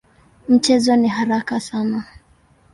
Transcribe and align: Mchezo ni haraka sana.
Mchezo 0.49 0.95
ni 0.95 1.07
haraka 1.07 1.59
sana. 1.59 2.03